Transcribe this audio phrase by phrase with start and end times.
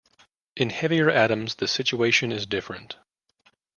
[0.57, 2.97] In heavier atoms the situation is different.